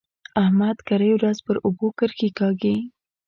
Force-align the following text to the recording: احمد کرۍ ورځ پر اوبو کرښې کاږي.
احمد 0.43 0.77
کرۍ 0.87 1.11
ورځ 1.15 1.37
پر 1.45 1.55
اوبو 1.65 1.87
کرښې 1.97 2.29
کاږي. 2.39 2.75